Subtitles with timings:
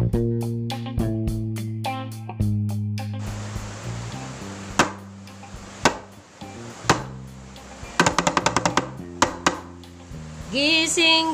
[0.00, 0.16] Gising,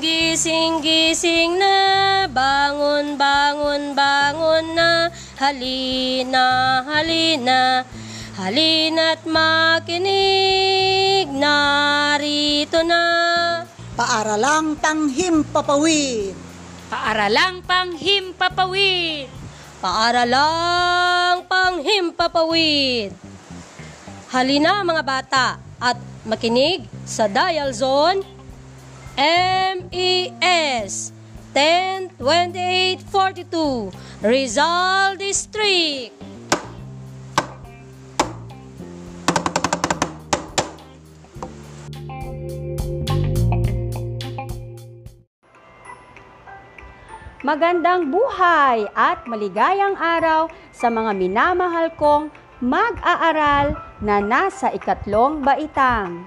[0.02, 7.86] gising, gising na, bangon, bangon, bangon na, halina, halina,
[8.34, 13.62] halina't makinig, narito na.
[13.94, 16.45] Paaralang tanghim papawid.
[16.86, 19.26] Paaralang panghimpapawid.
[19.82, 23.10] Paaralang panghimpapawid.
[24.30, 28.22] Halina mga bata at makinig sa dial zone
[29.18, 31.10] MES
[31.50, 33.90] 102842
[34.22, 36.14] Rizal District.
[47.46, 52.26] Magandang buhay at maligayang araw sa mga minamahal kong
[52.58, 53.70] mag-aaral
[54.02, 56.26] na nasa ikatlong baitang.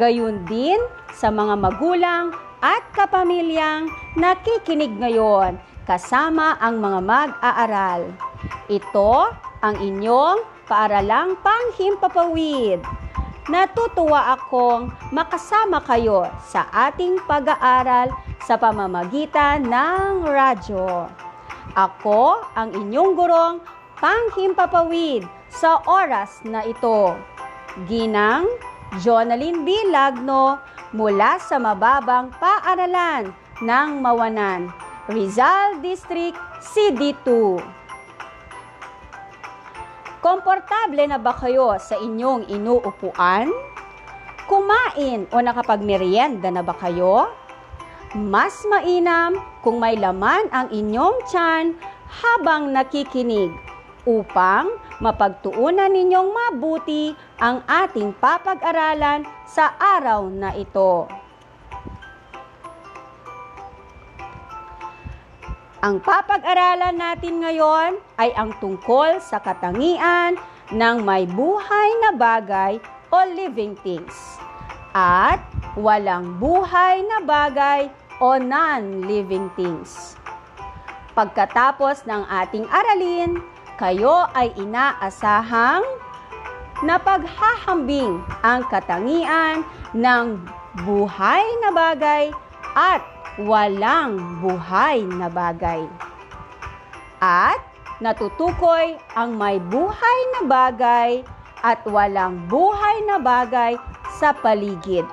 [0.00, 0.80] Gayun din
[1.12, 2.32] sa mga magulang
[2.64, 8.08] at kapamilyang nakikinig ngayon kasama ang mga mag-aaral.
[8.72, 12.80] Ito ang inyong paaralang panghimpapawid.
[13.52, 18.08] Natutuwa akong makasama kayo sa ating pag-aaral
[18.44, 21.08] sa pamamagitan ng radyo.
[21.72, 23.56] Ako ang inyong gurong
[23.98, 27.16] panghimpapawid sa oras na ito.
[27.88, 28.44] Ginang
[29.00, 29.72] Jonalyn B.
[29.88, 30.60] Lagno
[30.94, 33.32] mula sa mababang paaralan
[33.64, 34.70] ng Mawanan,
[35.10, 37.58] Rizal District CD2.
[40.22, 43.50] Komportable na ba kayo sa inyong inuupuan?
[44.44, 47.43] Kumain o nakapagmerienda na ba kayo?
[48.14, 51.74] Mas mainam kung may laman ang inyong tiyan
[52.06, 53.50] habang nakikinig
[54.06, 54.70] upang
[55.02, 57.10] mapagtuunan ninyong mabuti
[57.42, 61.10] ang ating papag-aralan sa araw na ito.
[65.82, 70.38] Ang papag-aralan natin ngayon ay ang tungkol sa katangian
[70.70, 72.78] ng may buhay na bagay
[73.10, 74.38] o living things
[74.94, 75.42] at
[75.74, 80.14] walang buhay na bagay o non-living things.
[81.14, 83.38] Pagkatapos ng ating aralin,
[83.78, 85.82] kayo ay inaasahang
[86.82, 89.62] napaghahambing ang katangian
[89.94, 90.42] ng
[90.82, 92.34] buhay na bagay
[92.74, 93.02] at
[93.38, 95.86] walang buhay na bagay.
[97.22, 97.62] At
[98.02, 101.22] natutukoy ang may buhay na bagay
[101.62, 103.78] at walang buhay na bagay
[104.18, 105.06] sa paligid.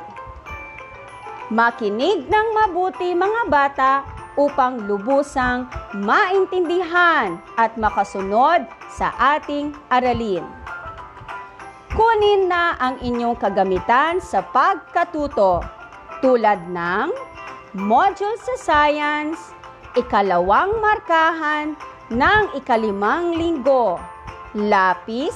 [1.52, 3.94] Makinig ng mabuti mga bata
[4.40, 10.48] upang lubusang maintindihan at makasunod sa ating aralin.
[11.92, 15.60] Kunin na ang inyong kagamitan sa pagkatuto
[16.24, 17.12] tulad ng
[17.76, 19.52] module sa science,
[20.00, 21.76] ikalawang markahan
[22.08, 24.00] ng ikalimang linggo,
[24.56, 25.36] lapis,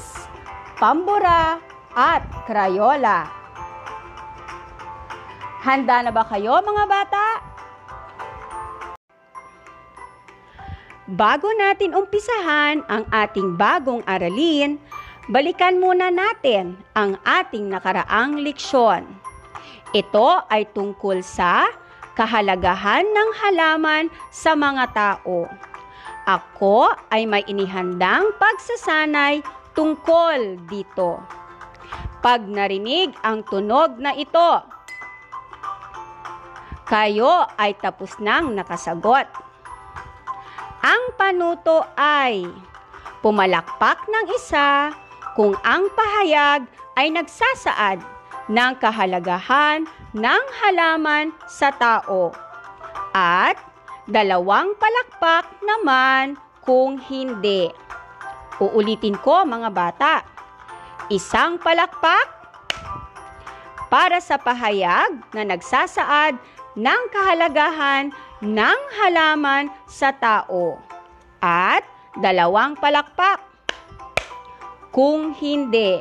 [0.80, 1.59] pambura,
[1.92, 3.45] at krayola.
[5.66, 7.26] Handa na ba kayo mga bata?
[11.09, 14.78] Bago natin umpisahan ang ating bagong aralin,
[15.26, 19.09] balikan muna natin ang ating nakaraang leksyon.
[19.90, 21.66] Ito ay tungkol sa
[22.14, 25.50] kahalagahan ng halaman sa mga tao.
[26.30, 29.42] Ako ay may inihandang pagsasanay
[29.74, 31.26] tungkol dito.
[32.22, 34.75] Pag narinig ang tunog na ito,
[36.85, 39.25] kayo ay tapos nang nakasagot.
[40.85, 42.46] Ang panuto ay
[43.25, 44.94] pumalakpak ng isa
[45.34, 48.00] kung ang pahayag ay nagsasaad
[48.46, 52.29] ng kahalagahan ng halaman sa tao
[53.17, 53.57] at
[54.06, 57.73] dalawang palakpak naman kung hindi.
[58.61, 60.14] Uulitin ko mga bata.
[61.09, 62.29] Isang palakpak
[63.90, 66.38] para sa pahayag na nagsasaad
[66.76, 68.12] ng kahalagahan
[68.44, 70.80] ng halaman sa tao.
[71.40, 71.88] At
[72.20, 73.40] dalawang palakpak.
[74.92, 76.00] Kung hindi.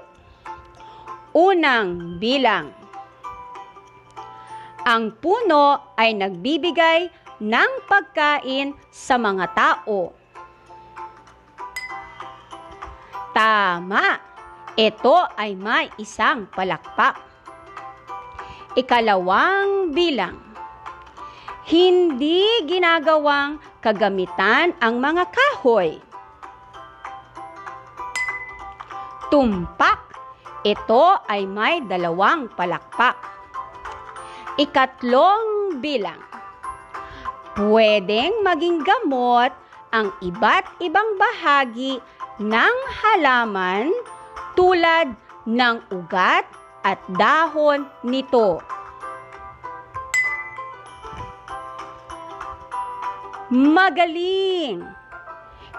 [1.35, 2.71] Unang bilang.
[4.85, 7.11] Ang puno ay nagbibigay
[7.43, 10.15] ng pagkain sa mga tao.
[13.35, 14.06] Tama!
[14.75, 17.19] Ito ay may isang palakpak.
[18.75, 20.44] Ikalawang bilang
[21.64, 25.96] Hindi ginagawang kagamitan ang mga kahoy.
[29.32, 30.12] Tumpak.
[30.61, 33.16] Ito ay may dalawang palakpak.
[34.61, 36.20] Ikatlong bilang.
[37.56, 39.52] Pwedeng maging gamot
[39.88, 41.96] ang iba't ibang bahagi
[42.44, 43.88] ng halaman
[44.52, 45.16] tulad
[45.49, 46.44] ng ugat
[46.84, 48.61] at dahon nito.
[53.52, 54.81] Magaling!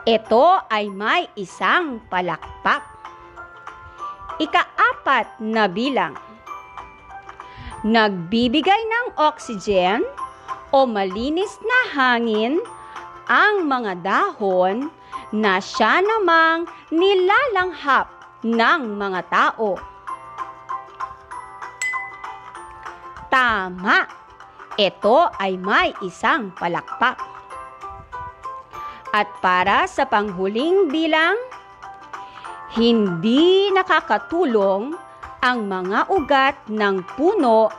[0.05, 2.85] Ito ay may isang palakpak.
[4.37, 6.13] Ikaapat na bilang.
[7.81, 10.05] Nagbibigay ng oxygen
[10.69, 12.61] o malinis na hangin
[13.25, 14.93] ang mga dahon
[15.33, 18.13] na siya namang nilalanghap
[18.45, 19.73] ng mga tao.
[23.33, 24.05] Tama!
[24.77, 27.34] Ito ay may isang palakpak.
[29.15, 31.39] At para sa panghuling bilang,
[32.75, 34.91] hindi nakakatulong
[35.39, 37.71] ang mga ugat ng puno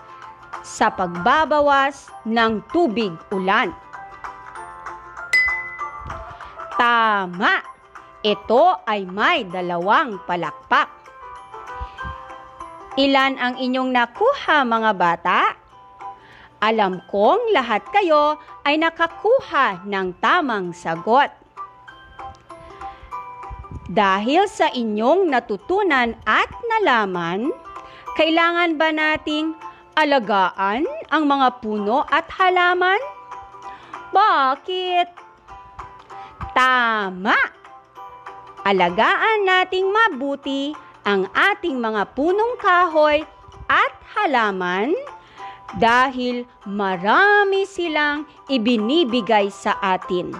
[0.65, 3.69] sa pagbabawas ng tubig ulan.
[6.81, 7.61] Tama!
[8.25, 10.89] Ito ay may dalawang palakpak.
[12.97, 15.66] Ilan ang inyong nakuha mga bata?
[16.64, 21.29] Alam kong lahat kayo ay nakakuha ng tamang sagot.
[23.87, 27.53] Dahil sa inyong natutunan at nalaman,
[28.19, 29.55] kailangan ba nating
[29.94, 32.99] alagaan ang mga puno at halaman?
[34.11, 35.08] Bakit?
[36.56, 37.37] Tama!
[38.67, 40.75] Alagaan nating mabuti
[41.06, 43.23] ang ating mga punong kahoy
[43.70, 44.91] at halaman
[45.75, 50.31] dahil marami silang ibinibigay sa atin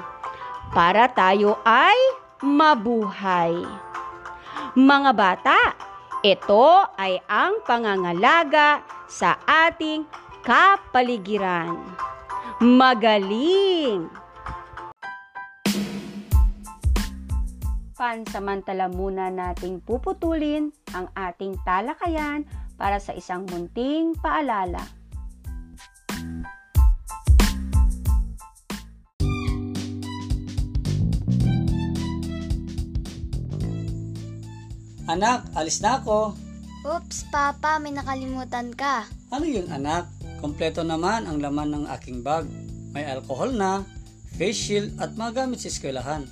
[0.71, 1.99] para tayo ay
[2.47, 3.59] mabuhay.
[4.77, 5.59] Mga bata,
[6.23, 10.07] ito ay ang pangangalaga sa ating
[10.47, 11.75] kapaligiran.
[12.63, 14.27] Magaling!
[17.97, 22.45] Pansamantala muna nating puputulin ang ating talakayan
[22.77, 24.85] para sa isang munting paalala.
[35.07, 36.35] Anak, alis na ako.
[36.83, 39.07] Oops, Papa, may nakalimutan ka.
[39.31, 40.11] Ano yun anak?
[40.43, 42.47] Kompleto naman ang laman ng aking bag.
[42.91, 43.87] May alcohol na,
[44.35, 46.27] face shield at mga gamit sa eskwelahan.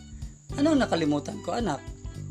[0.58, 1.78] Anong nakalimutan ko anak?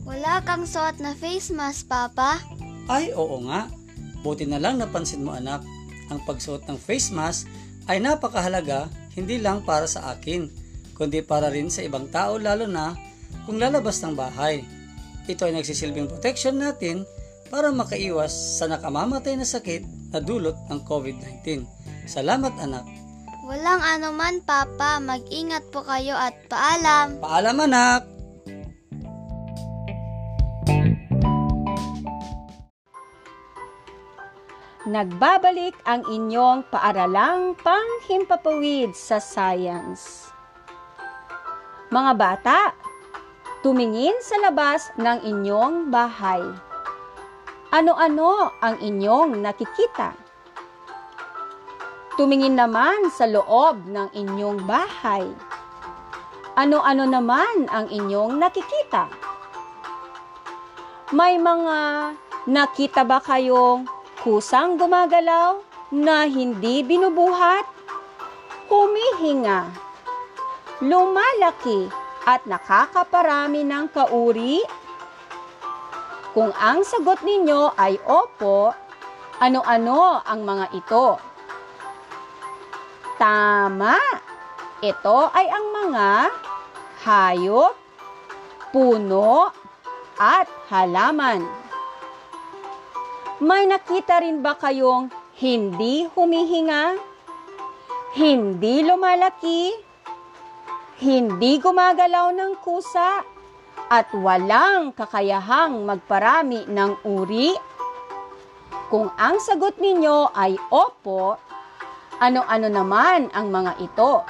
[0.03, 2.43] Wala kang suot na face mask, Papa.
[2.91, 3.71] Ay oo nga.
[4.19, 5.63] Buti na lang napansin mo anak.
[6.11, 7.47] Ang pagsuot ng face mask
[7.87, 10.51] ay napakahalaga hindi lang para sa akin,
[10.95, 12.95] kundi para rin sa ibang tao lalo na
[13.47, 14.63] kung lalabas ng bahay.
[15.23, 17.07] Ito ay nagsisilbing protection natin
[17.47, 21.63] para makaiwas sa nakamamatay na sakit na dulot ng COVID-19.
[22.03, 22.83] Salamat anak.
[23.47, 24.99] Walang anuman, Papa.
[24.99, 27.19] Mag-ingat po kayo at paalam.
[27.19, 28.01] Paalam anak!
[34.83, 40.27] Nagbabalik ang inyong paaralang panghimpapawid sa science.
[41.87, 42.75] Mga bata,
[43.63, 46.43] tumingin sa labas ng inyong bahay.
[47.71, 50.11] Ano-ano ang inyong nakikita?
[52.19, 55.23] Tumingin naman sa loob ng inyong bahay.
[56.59, 59.07] Ano-ano naman ang inyong nakikita?
[61.15, 61.79] May mga
[62.45, 63.87] nakita ba kayong
[64.27, 65.63] kusang gumagalaw
[65.95, 67.63] na hindi binubuhat?
[68.67, 69.71] Humihinga,
[70.83, 74.63] lumalaki at nakakaparami ng kauri?
[76.33, 78.73] Kung ang sagot ninyo ay opo,
[79.37, 81.07] ano-ano ang mga ito?
[83.21, 83.95] Tama!
[84.83, 86.07] Ito ay ang mga
[87.07, 87.75] hayop,
[88.75, 89.47] puno,
[90.19, 91.43] at halaman.
[93.43, 96.95] May nakita rin ba kayong hindi humihinga?
[98.13, 99.92] Hindi lumalaki?
[101.03, 103.27] Hindi gumagalaw ng kusa?
[103.91, 107.51] At walang kakayahang magparami ng uri?
[108.87, 111.35] Kung ang sagot ninyo ay opo,
[112.23, 114.23] ano-ano naman ang mga ito?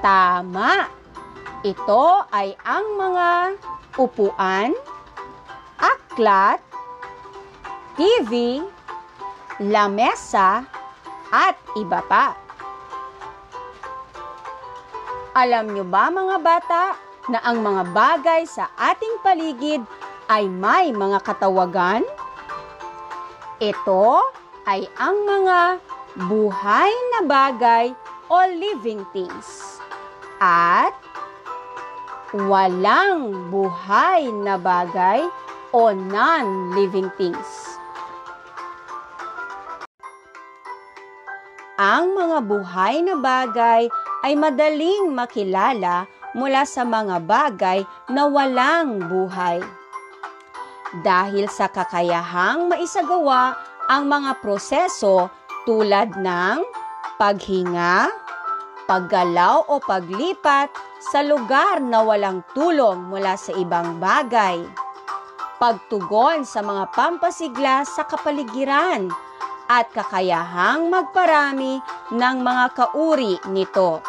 [0.00, 0.88] Tama!
[1.60, 3.28] Ito ay ang mga
[4.00, 4.72] upuan,
[5.76, 6.64] aklat,
[8.00, 8.64] TV,
[9.60, 10.64] lamesa,
[11.28, 12.32] at iba pa.
[15.32, 16.92] Alam nyo ba mga bata
[17.32, 19.80] na ang mga bagay sa ating paligid
[20.28, 22.04] ay may mga katawagan?
[23.56, 24.28] Ito
[24.68, 25.80] ay ang mga
[26.28, 27.96] buhay na bagay
[28.28, 29.80] o living things.
[30.36, 30.92] At
[32.36, 35.24] walang buhay na bagay
[35.72, 37.72] o non-living things.
[41.80, 43.88] Ang mga buhay na bagay
[44.22, 49.60] ay madaling makilala mula sa mga bagay na walang buhay.
[51.02, 53.56] Dahil sa kakayahang maisagawa
[53.90, 55.28] ang mga proseso
[55.64, 56.62] tulad ng
[57.16, 58.12] paghinga,
[58.86, 60.68] paggalaw o paglipat
[61.12, 64.62] sa lugar na walang tulong mula sa ibang bagay,
[65.56, 69.08] pagtugon sa mga pampasigla sa kapaligiran,
[69.72, 71.80] at kakayahang magparami
[72.12, 74.04] ng mga kauri nito.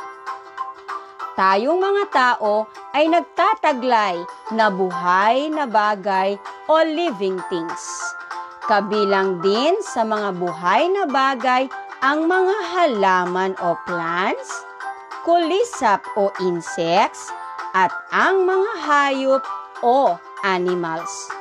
[1.34, 4.22] Tayong mga tao ay nagtataglay
[4.54, 6.38] na buhay na bagay
[6.70, 7.82] o living things.
[8.70, 11.66] Kabilang din sa mga buhay na bagay
[12.06, 14.62] ang mga halaman o plants,
[15.26, 17.34] kulisap o insects,
[17.74, 19.44] at ang mga hayop
[19.82, 20.14] o
[20.46, 21.34] animals.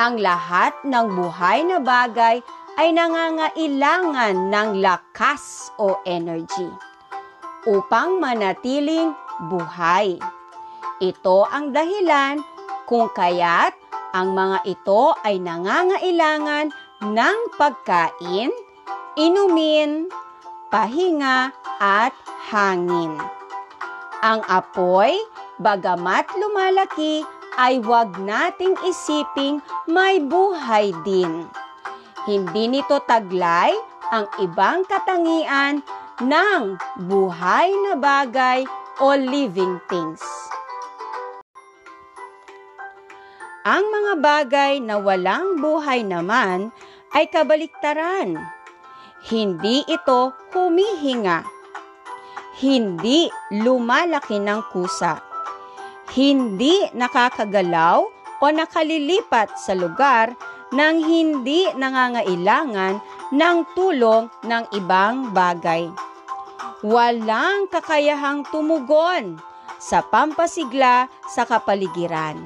[0.00, 2.40] Ang lahat ng buhay na bagay
[2.80, 6.87] ay nangangailangan ng lakas o energy
[7.68, 9.12] upang manatiling
[9.52, 10.16] buhay.
[11.04, 12.40] Ito ang dahilan
[12.88, 13.76] kung kaya't
[14.16, 16.72] ang mga ito ay nangangailangan
[17.04, 18.48] ng pagkain,
[19.20, 20.08] inumin,
[20.72, 22.16] pahinga at
[22.48, 23.20] hangin.
[24.24, 25.12] Ang apoy,
[25.60, 27.22] bagamat lumalaki,
[27.60, 31.46] ay huwag nating isiping may buhay din
[32.28, 33.72] hindi nito taglay
[34.12, 35.80] ang ibang katangian
[36.18, 36.74] ng
[37.06, 38.66] buhay na bagay
[38.98, 40.22] o living things.
[43.62, 46.74] Ang mga bagay na walang buhay naman
[47.14, 48.34] ay kabaliktaran.
[49.30, 51.46] Hindi ito humihinga.
[52.58, 55.22] Hindi lumalaki ng kusa.
[56.10, 57.98] Hindi nakakagalaw
[58.42, 60.34] o nakalilipat sa lugar
[60.74, 62.98] nang hindi nangangailangan
[63.30, 66.07] ng tulong ng ibang bagay.
[66.86, 69.34] Walang kakayahang tumugon
[69.82, 72.38] sa pampasigla sa kapaligiran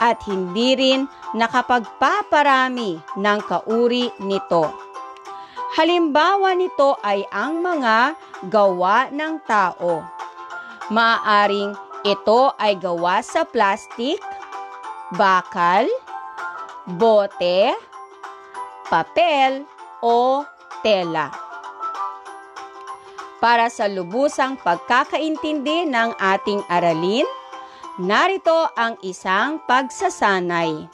[0.00, 1.04] at hindi rin
[1.36, 4.72] nakapagpaparami ng kauri nito.
[5.76, 8.16] Halimbawa nito ay ang mga
[8.48, 10.00] gawa ng tao.
[10.88, 11.76] Maaring
[12.08, 14.16] ito ay gawa sa plastik,
[15.12, 15.84] bakal,
[16.88, 17.76] bote,
[18.88, 19.68] papel
[20.00, 20.40] o
[20.80, 21.47] tela.
[23.38, 27.26] Para sa lubusang pagkakaintindi ng ating aralin,
[28.02, 30.90] narito ang isang pagsasanay.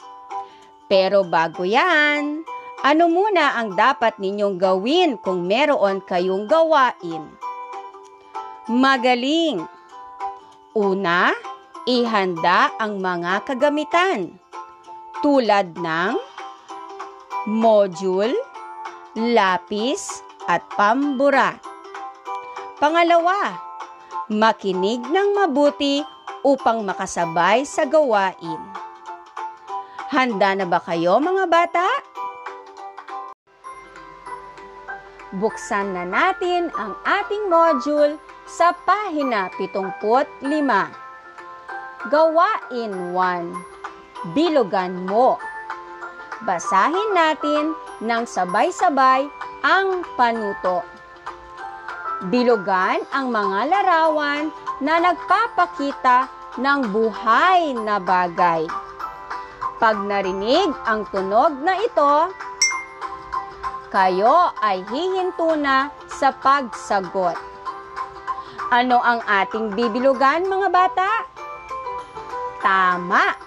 [0.85, 2.45] Pero bago yan,
[2.85, 7.25] ano muna ang dapat ninyong gawin kung meron kayong gawain?
[8.69, 9.65] Magaling!
[10.77, 11.33] Una,
[11.89, 14.37] ihanda ang mga kagamitan
[15.25, 16.13] tulad ng
[17.49, 18.37] module,
[19.17, 21.57] lapis, at pambura.
[22.75, 23.55] Pangalawa,
[24.27, 26.03] makinig ng mabuti
[26.43, 28.59] upang makasabay sa gawain.
[30.11, 31.87] Handa na ba kayo mga bata?
[35.39, 40.03] Buksan na natin ang ating module sa pahina 75.
[42.11, 43.75] Gawain 1
[44.33, 45.37] bilugan mo.
[46.43, 49.29] Basahin natin ng sabay-sabay
[49.61, 50.94] ang panuto.
[52.25, 54.49] Bilugan ang mga larawan
[54.81, 56.25] na nagpapakita
[56.57, 58.65] ng buhay na bagay.
[59.77, 62.33] Pag narinig ang tunog na ito,
[63.93, 67.37] kayo ay hihinto na sa pagsagot.
[68.73, 71.11] Ano ang ating bibilugan mga bata?
[72.65, 73.37] Tama!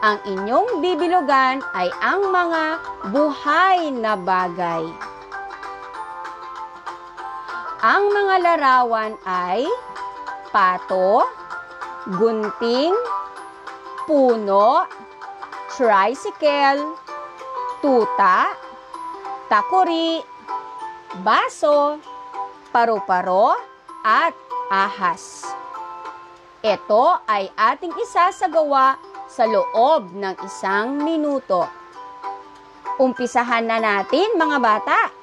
[0.00, 2.64] Ang inyong bibilugan ay ang mga
[3.12, 5.05] buhay na bagay.
[7.86, 9.62] Ang mga larawan ay
[10.50, 11.22] pato,
[12.18, 12.90] gunting,
[14.10, 14.90] puno,
[15.70, 16.82] tricycle,
[17.78, 18.50] tuta,
[19.46, 20.18] takuri,
[21.22, 22.02] baso,
[22.74, 23.54] paru-paro,
[24.02, 24.34] at
[24.66, 25.46] ahas.
[26.66, 28.98] Ito ay ating isasagawa
[29.30, 31.70] sa loob ng isang minuto.
[32.98, 35.15] Umpisahan na natin mga bata.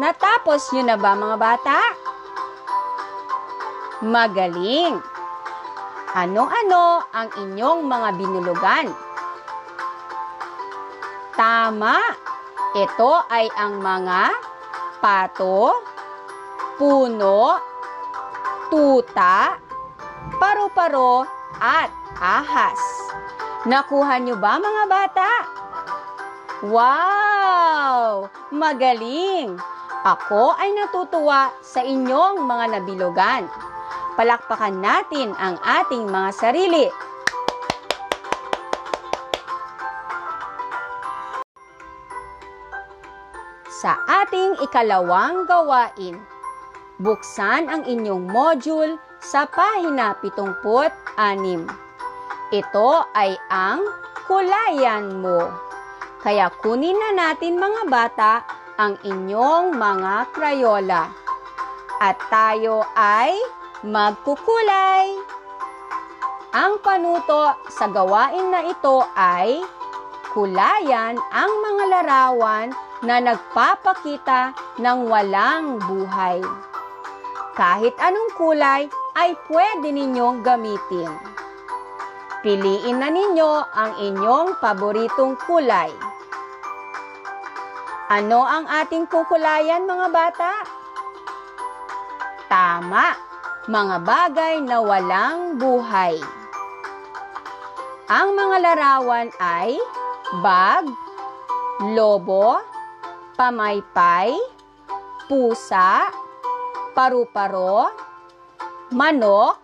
[0.00, 1.78] Natapos nyo na ba mga bata?
[4.00, 4.96] Magaling!
[6.16, 8.86] Ano-ano ang inyong mga binulugan?
[11.36, 12.00] Tama!
[12.80, 14.32] Ito ay ang mga
[15.04, 15.84] pato,
[16.80, 17.60] puno,
[18.72, 19.60] tuta,
[20.40, 21.28] paru-paro,
[21.60, 22.80] at ahas.
[23.68, 25.30] Nakuha nyo ba mga bata?
[26.64, 28.32] Wow!
[28.48, 29.60] Magaling!
[30.00, 33.44] Ako ay natutuwa sa inyong mga nabilugan.
[34.16, 36.88] Palakpakan natin ang ating mga sarili.
[43.68, 46.16] Sa ating ikalawang gawain,
[46.96, 51.68] buksan ang inyong module sa pahina 76.
[52.56, 53.84] Ito ay ang
[54.24, 55.44] kulayan mo.
[56.24, 61.12] Kaya kunin na natin mga bata ang inyong mga krayola.
[62.00, 63.36] At tayo ay
[63.84, 65.20] magkukulay.
[66.56, 69.60] Ang panuto sa gawain na ito ay
[70.32, 72.72] kulayan ang mga larawan
[73.04, 76.40] na nagpapakita ng walang buhay.
[77.52, 81.12] Kahit anong kulay ay pwede ninyong gamitin.
[82.40, 85.92] Piliin na ninyo ang inyong paboritong kulay.
[88.10, 90.66] Ano ang ating kukulayan mga bata?
[92.50, 93.14] Tama,
[93.70, 96.18] mga bagay na walang buhay.
[98.10, 99.78] Ang mga larawan ay
[100.42, 100.90] bag,
[101.94, 102.58] lobo,
[103.38, 104.34] pamaypay,
[105.30, 106.10] pusa,
[106.98, 107.94] paru-paro,
[108.90, 109.54] manok,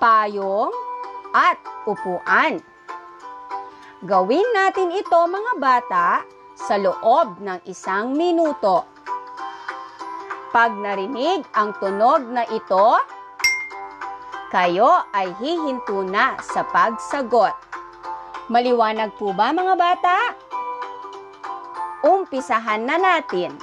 [0.00, 0.72] payong,
[1.36, 2.56] at upuan.
[4.00, 6.08] Gawin natin ito mga bata
[6.54, 8.86] sa loob ng isang minuto.
[10.54, 12.94] Pag narinig ang tunog na ito,
[14.54, 17.58] kayo ay hihinto na sa pagsagot.
[18.46, 20.16] Maliwanag po ba mga bata?
[22.06, 23.58] Umpisahan na natin.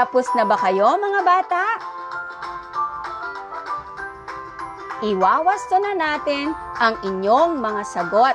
[0.00, 1.64] Tapos na ba kayo mga bata?
[5.04, 8.32] Iwawasto na natin ang inyong mga sagot.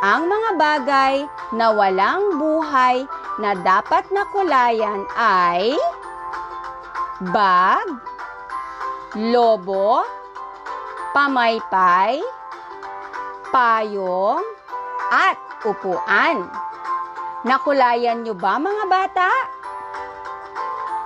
[0.00, 1.14] Ang mga bagay
[1.52, 3.04] na walang buhay
[3.44, 5.76] na dapat nakulayan ay
[7.28, 7.92] bag,
[9.20, 10.00] lobo,
[11.12, 12.24] pamaypay,
[13.52, 14.40] payong,
[15.12, 15.36] at
[15.68, 16.48] upuan.
[17.44, 19.57] Nakulayan nyo ba mga bata?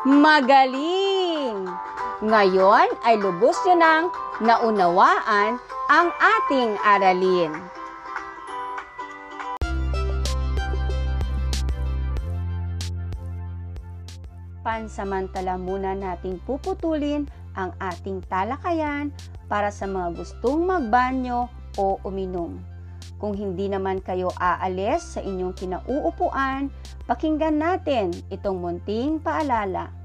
[0.03, 1.63] Magaling!
[2.27, 4.05] Ngayon ay lubos nyo nang
[4.43, 7.55] naunawaan ang ating aralin.
[14.67, 19.15] Pansamantala muna nating puputulin ang ating talakayan
[19.47, 21.47] para sa mga gustong magbanyo
[21.79, 22.72] o uminom.
[23.23, 26.73] Kung hindi naman kayo aalis sa inyong kinauupuan,
[27.07, 30.03] pakinggan natin itong munting paalala.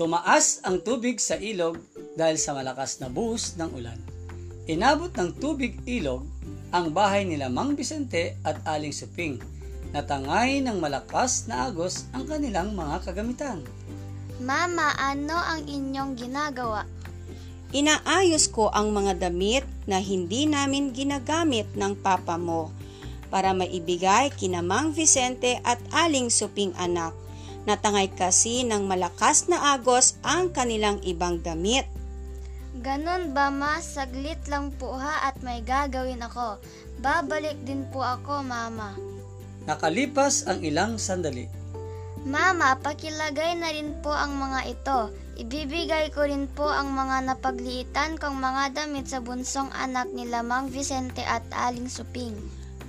[0.00, 1.76] Tumaas ang tubig sa ilog
[2.16, 4.00] dahil sa malakas na buhos ng ulan.
[4.64, 6.24] Inabot ng tubig ilog
[6.72, 9.59] ang bahay nila Mang Vicente at Aling Suping.
[9.90, 13.58] Natangay ng malakas na agos ang kanilang mga kagamitan.
[14.38, 16.86] Mama, ano ang inyong ginagawa?
[17.70, 22.70] Inaayos ko ang mga damit na hindi namin ginagamit ng papa mo
[23.30, 27.14] para maibigay kina Mang Vicente at Aling Suping anak.
[27.66, 31.86] Natangay kasi ng malakas na agos ang kanilang ibang damit.
[32.80, 33.78] Ganon ba ma?
[33.78, 36.58] Saglit lang po ha at may gagawin ako.
[37.02, 38.96] Babalik din po ako, mama.
[39.68, 41.48] Nakalipas ang ilang sandali.
[42.20, 45.00] Mama, pakilagay na rin po ang mga ito.
[45.40, 50.68] Ibibigay ko rin po ang mga napagliitan kong mga damit sa bunsong anak ni Lamang
[50.68, 52.36] Vicente at Aling Suping.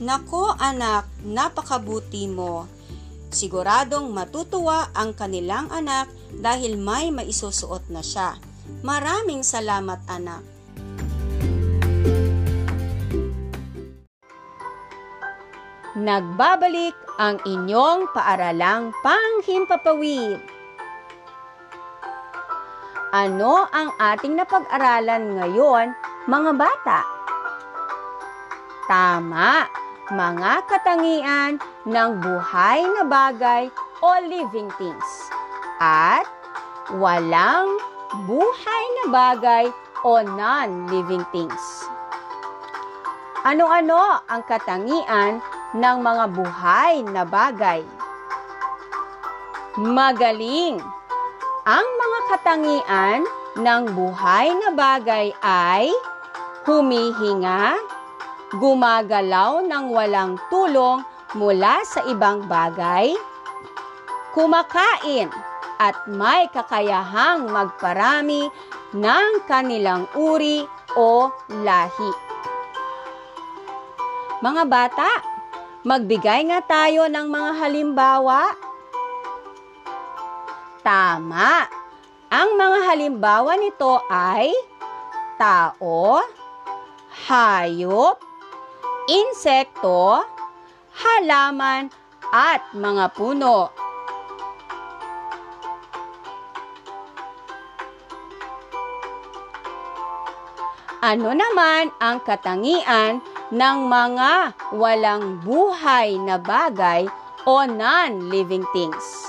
[0.04, 2.68] Nako anak, napakabuti mo.
[3.32, 8.36] Siguradong matutuwa ang kanilang anak dahil may maisusuot na siya.
[8.84, 10.51] Maraming salamat anak.
[15.98, 20.40] Nagbabalik ang inyong paaralang panghimpapawid.
[23.12, 25.92] Ano ang ating napag-aralan ngayon,
[26.32, 27.00] mga bata?
[28.88, 29.68] Tama,
[30.16, 33.68] mga katangian ng buhay na bagay
[34.00, 35.10] o living things.
[35.84, 36.24] At
[36.96, 37.68] walang
[38.28, 39.66] buhay na bagay
[40.08, 41.64] o non-living things.
[43.44, 47.82] Ano-ano ang katangian ng mga buhay na bagay?
[49.80, 50.84] Magaling!
[51.62, 53.22] Ang mga katangian
[53.56, 55.94] ng buhay na bagay ay
[56.66, 57.80] humihinga,
[58.58, 61.06] gumagalaw ng walang tulong
[61.38, 63.16] mula sa ibang bagay,
[64.36, 65.32] kumakain
[65.80, 68.52] at may kakayahang magparami
[68.92, 70.68] ng kanilang uri
[71.00, 71.32] o
[71.64, 72.12] lahi.
[74.42, 75.10] Mga bata,
[75.82, 78.42] magbigay nga tayo ng mga halimbawa.
[80.82, 81.70] Tama.
[82.32, 84.56] Ang mga halimbawa nito ay
[85.36, 86.24] tao,
[87.28, 88.16] hayop,
[89.12, 90.24] insekto,
[90.96, 91.92] halaman,
[92.32, 93.68] at mga puno.
[101.02, 103.20] Ano naman ang katangian
[103.52, 107.06] ng mga walang buhay na bagay
[107.44, 109.28] o non-living things?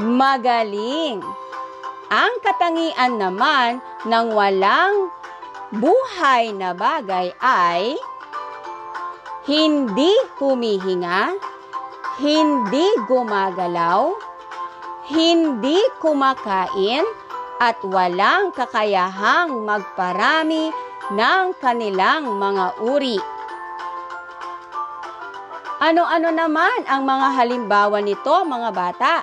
[0.00, 1.20] Magaling!
[2.10, 5.12] Ang katangian naman ng walang
[5.70, 7.94] buhay na bagay ay
[9.46, 11.36] hindi humihinga,
[12.18, 14.10] hindi gumagalaw,
[15.06, 17.06] hindi kumakain,
[17.60, 20.72] at walang kakayahang magparami
[21.10, 23.18] ng kanilang mga uri.
[25.82, 29.14] Ano-ano naman ang mga halimbawa nito, mga bata?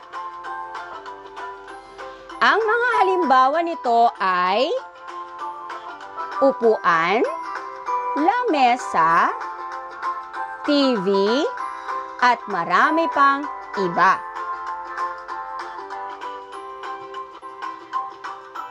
[2.43, 4.67] Ang mga halimbawa nito ay
[6.43, 7.23] upuan,
[8.19, 9.31] lamesa,
[10.67, 11.07] TV,
[12.19, 13.47] at marami pang
[13.79, 14.19] iba.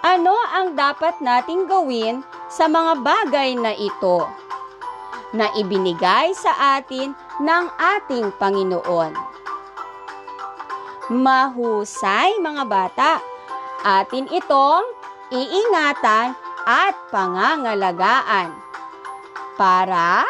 [0.06, 4.24] Ano ang dapat nating gawin sa mga bagay na ito
[5.36, 9.12] na ibinigay sa atin ng ating Panginoon?
[11.12, 13.20] Mahusay mga bata,
[13.84, 14.88] atin itong
[15.28, 16.32] iingatan
[16.64, 18.56] at pangangalagaan
[19.60, 20.24] para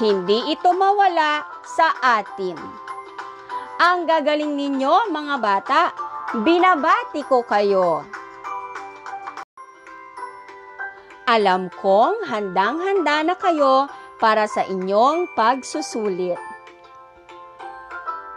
[0.00, 2.56] hindi ito mawala sa atin.
[3.84, 5.80] Ang gagaling ninyo mga bata,
[6.40, 8.23] binabati ko kayo.
[11.24, 13.88] Alam kong handang-handa na kayo
[14.20, 16.36] para sa inyong pagsusulit.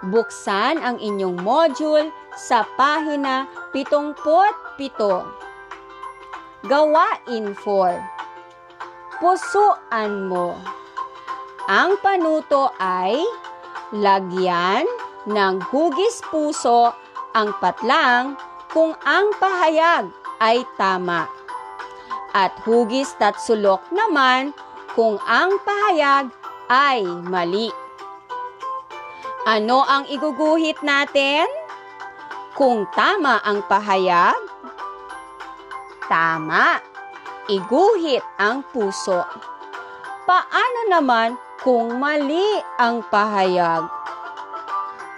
[0.08, 2.08] Buksan ang inyong module
[2.40, 3.44] sa pahina
[3.76, 4.24] 77.
[6.64, 9.20] Gawain 4.
[9.20, 10.56] Pusuan mo.
[11.68, 13.20] Ang panuto ay
[13.92, 14.88] lagyan
[15.28, 16.96] ng hugis puso
[17.36, 18.40] ang patlang
[18.72, 20.08] kung ang pahayag
[20.40, 21.37] ay tama
[22.34, 24.52] at hugis tatsulok naman
[24.98, 26.34] kung ang pahayag
[26.68, 27.70] ay mali.
[29.48, 31.48] Ano ang iguguhit natin?
[32.58, 34.36] Kung tama ang pahayag,
[36.10, 36.82] tama,
[37.48, 39.24] iguhit ang puso.
[40.26, 43.88] Paano naman kung mali ang pahayag?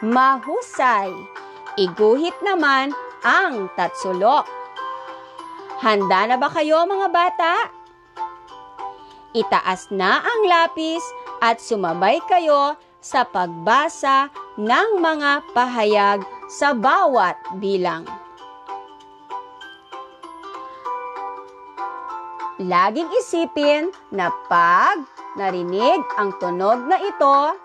[0.03, 1.09] Mahusay,
[1.79, 2.91] iguhit naman
[3.23, 4.58] ang tatsulok.
[5.79, 7.53] Handa na ba kayo mga bata?
[9.31, 10.99] Itaas na ang lapis
[11.39, 14.27] at sumabay kayo sa pagbasa
[14.59, 16.19] ng mga pahayag
[16.51, 18.03] sa bawat bilang.
[22.59, 24.99] Laging isipin na pag
[25.39, 27.55] narinig ang tunog na ito,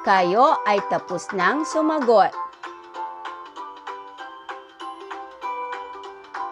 [0.00, 2.41] kayo ay tapos nang sumagot.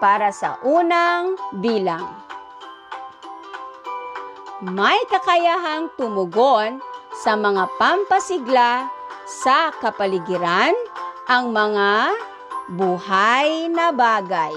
[0.01, 2.09] Para sa unang bilang.
[4.65, 6.81] May kakayahang tumugon
[7.21, 8.89] sa mga pampasigla
[9.29, 10.73] sa kapaligiran
[11.29, 12.17] ang mga
[12.73, 14.53] buhay na bagay.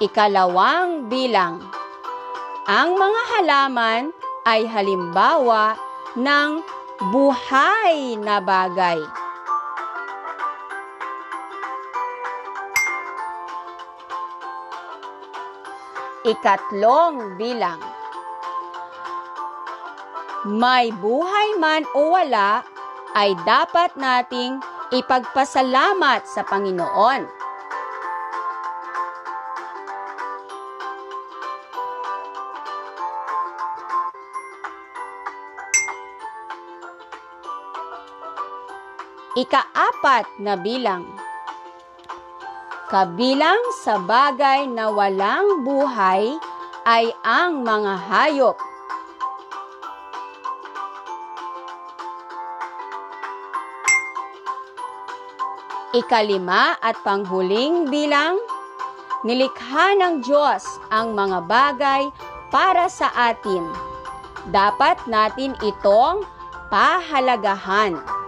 [0.00, 1.60] Ikalawang bilang.
[2.64, 4.02] Ang mga halaman
[4.48, 5.76] ay halimbawa
[6.16, 9.00] ng buhay na bagay.
[16.28, 17.80] Ikatlong bilang.
[20.44, 22.60] May buhay man o wala,
[23.16, 24.60] ay dapat nating
[24.92, 27.39] ipagpasalamat sa Panginoon
[39.40, 41.08] Ikaapat na bilang.
[42.92, 46.36] Kabilang sa bagay na walang buhay
[46.84, 48.58] ay ang mga hayop.
[55.96, 58.36] Ikalima at panghuling bilang,
[59.24, 62.12] nilikha ng Diyos ang mga bagay
[62.52, 63.64] para sa atin.
[64.52, 66.28] Dapat natin itong
[66.68, 68.19] pahalagahan.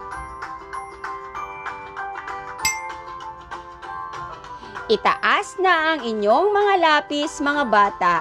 [4.91, 8.15] Itaas na ang inyong mga lapis, mga bata.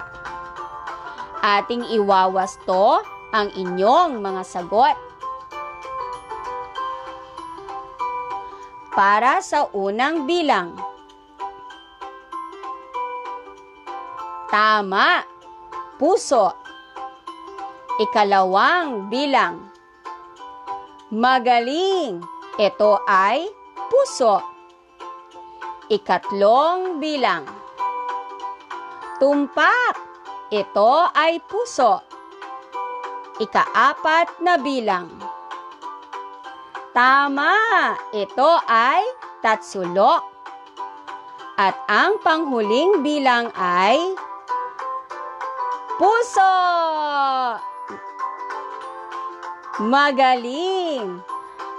[1.42, 3.02] Ating iwawasto
[3.34, 4.94] ang inyong mga sagot.
[8.94, 10.78] Para sa unang bilang.
[14.46, 15.26] Tama.
[15.98, 16.54] Puso.
[17.98, 19.66] Ikalawang bilang.
[21.10, 22.22] Magaling.
[22.54, 23.50] Ito ay
[23.90, 24.51] puso.
[25.92, 27.44] Ikatlong bilang.
[29.20, 30.00] Tumpak.
[30.48, 32.00] Ito ay puso.
[33.36, 35.12] Ikaapat na bilang.
[36.96, 37.52] Tama!
[38.08, 39.04] Ito ay
[39.44, 40.24] tatsulok.
[41.60, 44.16] At ang panghuling bilang ay
[46.00, 46.56] puso!
[49.84, 51.20] Magaling!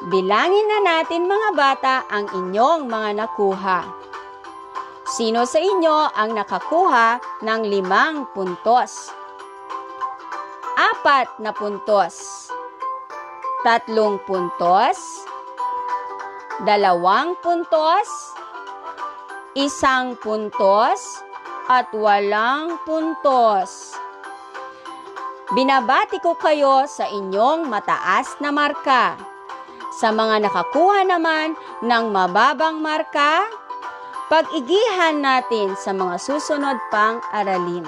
[0.06, 4.03] Bilangin na natin mga bata ang inyong mga nakuha.
[5.14, 9.14] Sino sa inyo ang nakakuha ng limang puntos?
[10.74, 12.50] Apat na puntos.
[13.62, 14.98] Tatlong puntos.
[16.66, 18.10] Dalawang puntos.
[19.54, 21.22] Isang puntos.
[21.70, 23.94] At walang puntos.
[25.54, 29.14] Binabati ko kayo sa inyong mataas na marka.
[29.94, 31.54] Sa mga nakakuha naman
[31.86, 33.46] ng mababang marka,
[34.34, 37.86] pag-igihan natin sa mga susunod pang aralin.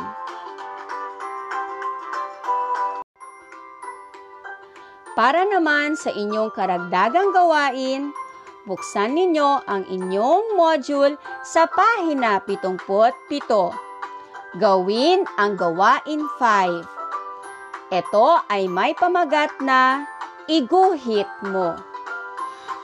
[5.17, 8.13] Para naman sa inyong karagdagang gawain,
[8.69, 12.93] buksan ninyo ang inyong module sa pahina 77.
[14.61, 17.89] Gawin ang gawain 5.
[17.89, 20.05] Ito ay may pamagat na
[20.45, 21.73] iguhit mo.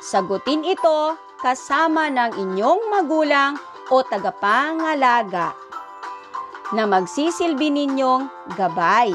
[0.02, 3.58] Sagutin ito kasama ng inyong magulang
[3.90, 5.58] o tagapangalaga
[6.72, 9.12] na magsisilbi ninyong gabay.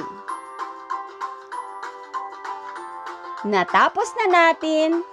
[3.46, 5.06] Natapos na natin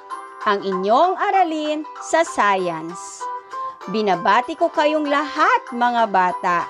[0.43, 3.21] ang inyong aralin sa science.
[3.93, 6.65] Binabati ko kayong lahat mga bata.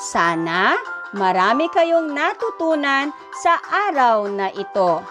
[0.00, 0.74] Sana
[1.12, 5.04] marami kayong natutunan sa araw na ito.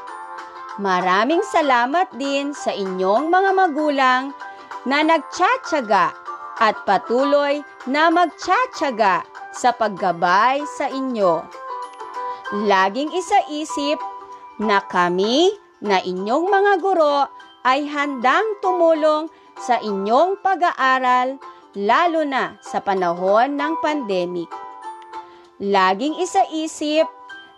[0.81, 4.33] Maraming salamat din sa inyong mga magulang
[4.83, 6.11] na nagtsatsaga
[6.59, 9.23] at patuloy na magtsatsaga
[9.55, 11.43] sa paggabay sa inyo.
[12.67, 13.97] Laging isaisip
[14.61, 15.49] na kami
[15.81, 17.27] na inyong mga guro
[17.65, 21.39] ay handang tumulong sa inyong pag-aaral
[21.73, 24.51] lalo na sa panahon ng pandemic.
[25.63, 27.07] Laging isaisip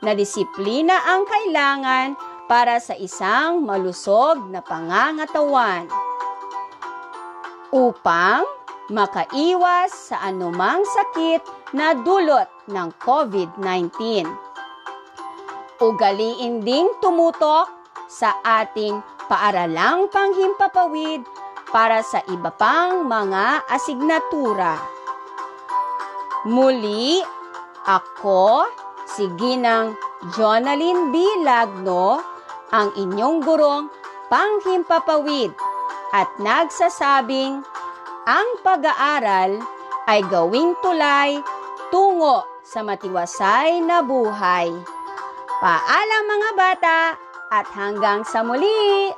[0.06, 5.90] na disiplina ang kailangan para sa isang malusog na pangangatawan
[7.76, 8.48] upang
[8.88, 11.44] makaiwas sa anumang sakit
[11.76, 14.24] na dulot ng COVID-19.
[15.84, 17.68] Ugaliin ding tumutok
[18.08, 18.96] sa ating
[19.28, 21.28] paaralang panghimpapawid
[21.68, 24.80] para sa iba pang mga asignatura.
[26.48, 27.20] Muli,
[27.84, 28.72] ako,
[29.04, 30.00] si Ginang
[30.32, 31.44] Jonalyn B.
[31.44, 32.24] Lagno,
[32.72, 33.92] ang inyong gurong
[34.32, 35.75] panghimpapawid
[36.16, 37.60] at nagsasabing
[38.24, 39.60] ang pag-aaral
[40.08, 41.44] ay gawing tulay
[41.92, 44.72] tungo sa matiwasay na buhay.
[45.60, 47.00] Paalam mga bata!
[47.52, 49.14] at hanggang sa muli!